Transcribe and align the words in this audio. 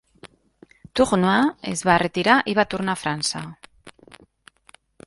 Tourneur 0.99 1.45
es 1.73 1.85
va 1.91 1.99
retirar 2.05 2.39
i 2.53 2.57
va 2.61 2.67
tornar 2.73 2.99
a 2.99 3.03
França. 3.05 3.45